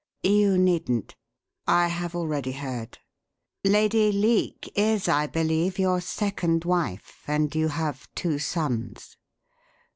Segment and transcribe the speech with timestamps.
[0.23, 1.15] "You needn't.
[1.67, 2.97] I have already heard.
[3.63, 9.15] Lady Leake is, I believe, your second wife, and you have two sons."